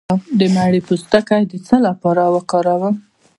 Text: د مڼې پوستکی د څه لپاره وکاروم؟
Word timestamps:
د 0.39 0.41
مڼې 0.55 0.81
پوستکی 0.87 1.43
د 1.47 1.53
څه 1.67 1.75
لپاره 1.87 2.23
وکاروم؟ 2.35 2.95